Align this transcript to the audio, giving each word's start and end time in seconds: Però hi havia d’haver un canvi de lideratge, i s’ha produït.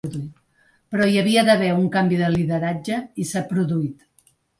Però 0.93 1.05
hi 1.09 1.19
havia 1.23 1.43
d’haver 1.49 1.67
un 1.81 1.85
canvi 1.95 2.17
de 2.21 2.29
lideratge, 2.37 2.97
i 3.25 3.27
s’ha 3.33 3.45
produït. 3.53 4.09